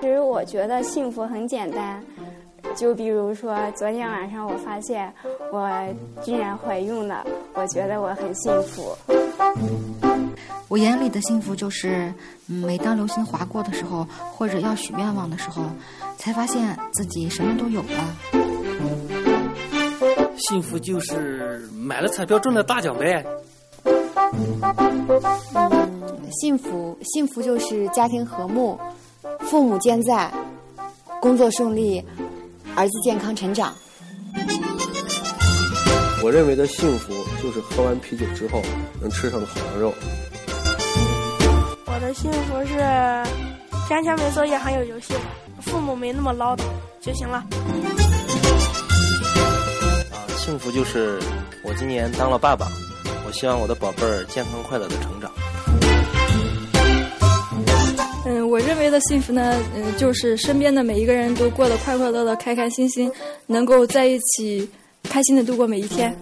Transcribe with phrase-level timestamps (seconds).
[0.00, 2.02] 其实我觉得幸福很简单，
[2.74, 5.12] 就比如说昨天晚上我发现
[5.52, 5.68] 我
[6.22, 8.96] 居然怀孕了，我觉得我很幸福。
[10.68, 12.12] 我眼里的幸福就是，
[12.46, 15.64] 每当流星划过的时候，或者要许愿望的时候，
[16.16, 17.88] 才发现自己什么都有了。
[20.36, 23.26] 幸福就是买了彩票中了大奖呗。
[26.30, 28.78] 幸福，幸福就是家庭和睦。
[29.40, 30.32] 父母健在，
[31.20, 32.04] 工作顺利，
[32.76, 33.74] 儿子健康成长。
[36.22, 38.62] 我认为的幸福就是喝完啤酒之后
[39.00, 39.92] 能吃上烤羊肉。
[41.86, 42.76] 我的幸福是
[43.88, 45.14] 天天没作业还有游戏，
[45.60, 46.62] 父母没那么唠叨
[47.00, 47.38] 就行了。
[50.12, 51.18] 啊，幸福就是
[51.64, 52.68] 我今年当了爸爸，
[53.26, 55.30] 我希望我的宝贝儿健康快乐的成长。
[58.50, 63.08] 我认为的幸福呢，嗯，就是身边的每一个人都过得快快乐乐、开开心心，
[63.46, 64.68] 能够在一起
[65.04, 66.12] 开心的度过每一天。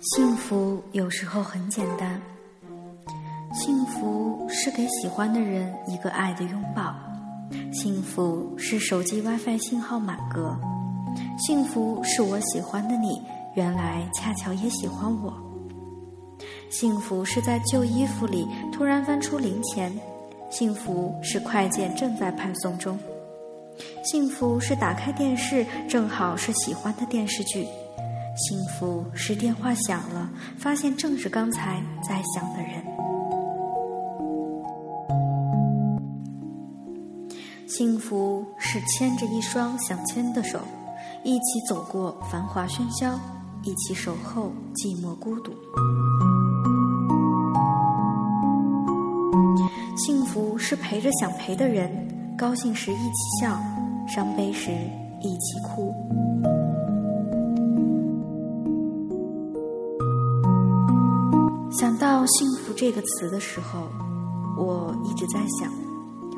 [0.00, 2.20] 幸福有时候很简单。
[4.64, 6.94] 是给喜欢的人一个爱的拥抱，
[7.70, 10.56] 幸福是手机 WiFi 信号满格，
[11.36, 13.20] 幸福是我喜欢的你
[13.56, 15.34] 原来恰巧也喜欢我，
[16.70, 19.92] 幸福是在旧衣服里突然翻出零钱，
[20.48, 22.98] 幸福是快件正在派送中，
[24.02, 27.64] 幸福是打开电视正好是喜欢的电视剧，
[28.34, 32.93] 幸福是电话响了发现正是刚才在想的人。
[37.76, 40.60] 幸福是牵着一双想牵的手，
[41.24, 43.18] 一起走过繁华喧嚣，
[43.64, 45.50] 一起守候寂寞孤独。
[49.96, 51.90] 幸福是陪着想陪的人，
[52.38, 53.58] 高兴时一起笑，
[54.06, 54.70] 伤悲时
[55.20, 55.92] 一起哭。
[61.72, 63.88] 想到“幸福”这个词的时候，
[64.56, 65.68] 我一直在想。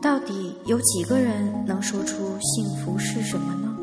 [0.00, 3.74] 到底有几个人能说出幸福是什么呢？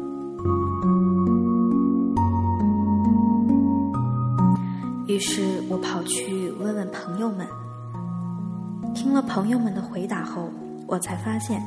[5.07, 7.45] 于是我跑去问问朋友们。
[8.93, 10.49] 听了朋友们的回答后，
[10.87, 11.61] 我才发现，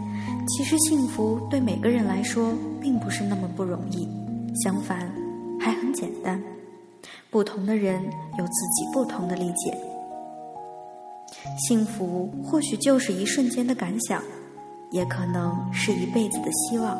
[0.48, 4.08] 其实幸福对每个人来说并不是那么不容易，
[4.64, 5.12] 相反，
[5.60, 6.42] 还很简单。
[7.30, 9.76] 不同的人有自己不同的理解。
[11.68, 14.22] 幸福或许就是一瞬间的感想。
[14.90, 16.98] 也可能是一辈子的希望。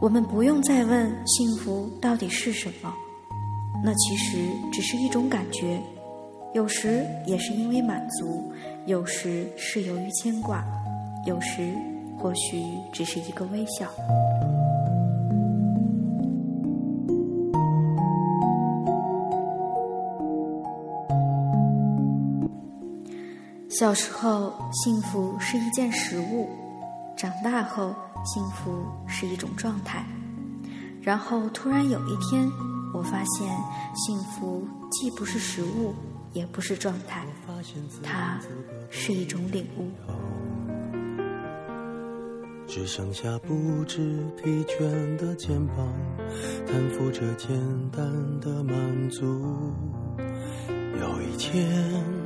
[0.00, 2.92] 我们不用再问幸福到底是什么，
[3.82, 4.36] 那其实
[4.72, 5.80] 只是一种感觉，
[6.52, 8.52] 有时也是因为满足，
[8.84, 10.64] 有时是由于牵挂，
[11.26, 11.74] 有时
[12.18, 12.62] 或许
[12.92, 13.86] 只是一个微笑。
[23.68, 26.48] 小时候，幸福是一件食物；
[27.16, 27.92] 长大后，
[28.24, 30.06] 幸福是一种状态。
[31.02, 32.48] 然后突然有一天，
[32.94, 33.48] 我发现
[33.94, 35.92] 幸福既不是食物，
[36.32, 37.26] 也不是状态，
[38.04, 38.38] 它
[38.88, 39.90] 是一种领悟。
[42.68, 45.76] 只剩下不知疲倦的肩膀，
[46.66, 47.50] 担负着简
[47.90, 49.24] 单的满足。
[51.00, 52.25] 有一天。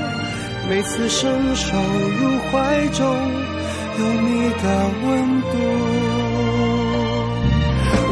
[0.71, 3.05] 每次伸手入怀中
[3.99, 4.63] 有你的
[5.03, 5.53] 温度。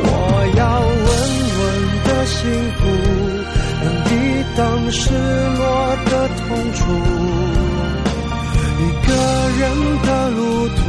[0.04, 0.08] 我
[0.58, 1.08] 要稳
[1.56, 1.64] 稳
[2.04, 2.38] 的幸
[2.76, 2.82] 福，
[3.82, 4.12] 能抵
[4.58, 4.60] 挡
[4.92, 5.00] 失
[5.58, 5.64] 落
[6.04, 6.38] 的痛
[6.74, 6.82] 楚。
[8.78, 9.10] 一个
[9.58, 9.64] 人
[10.04, 10.42] 的路
[10.76, 10.82] 途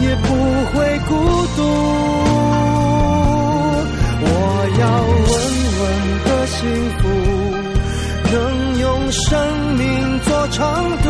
[0.00, 0.28] 也不
[0.72, 0.74] 会
[1.06, 1.12] 孤
[1.56, 1.58] 独。
[4.22, 4.26] 我
[4.80, 4.82] 要
[5.28, 5.30] 稳
[5.76, 5.82] 稳
[6.24, 6.58] 的幸
[6.96, 7.02] 福，
[8.32, 8.34] 能
[8.78, 9.28] 用生
[10.50, 10.58] 长
[10.98, 11.08] 度。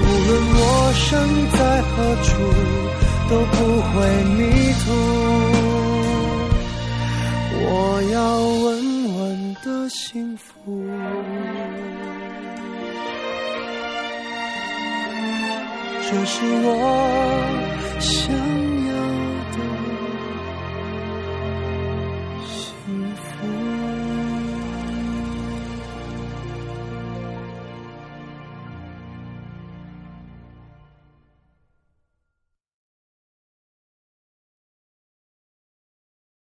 [0.00, 0.30] 无论
[0.60, 0.62] 我
[0.94, 1.06] 身
[1.52, 1.92] 在何
[2.22, 2.28] 处，
[3.28, 3.94] 都不会
[4.36, 4.38] 迷
[4.84, 4.86] 途。
[7.60, 7.66] 我
[8.12, 8.66] 要稳
[9.18, 9.18] 稳
[9.64, 10.44] 的幸福。
[16.02, 16.66] 这是我
[18.00, 18.32] 想